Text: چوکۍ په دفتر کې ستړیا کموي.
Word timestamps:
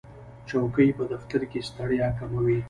چوکۍ 0.49 0.89
په 0.97 1.03
دفتر 1.11 1.41
کې 1.51 1.59
ستړیا 1.69 2.07
کموي. 2.19 2.57